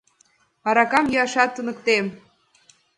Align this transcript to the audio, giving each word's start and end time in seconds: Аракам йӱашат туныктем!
Аракам 0.67 1.05
йӱашат 1.13 1.49
туныктем! 1.55 2.05